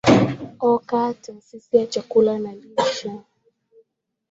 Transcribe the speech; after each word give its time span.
oka 0.69 1.13
taasisi 1.21 1.77
ya 1.77 1.87
chakula 1.87 2.39
na 2.39 2.51
lishe 2.53 3.11